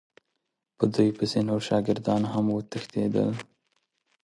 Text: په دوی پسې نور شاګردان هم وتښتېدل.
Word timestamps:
په 0.77 0.83
دوی 0.93 1.09
پسې 1.17 1.39
نور 1.49 1.61
شاګردان 1.67 2.21
هم 2.33 2.45
وتښتېدل. 2.51 3.29